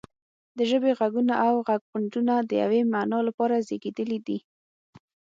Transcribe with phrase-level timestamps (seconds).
[0.57, 4.39] د ژبې غږونه او غږغونډونه د یوې معنا لپاره زیږیدلي دي